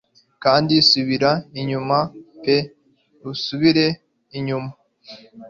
Kandi 0.43 0.73
subira 0.89 1.31
inyuma 1.59 1.97
pe 2.43 2.57
usubire 3.31 3.87
inyuma. 4.37 4.71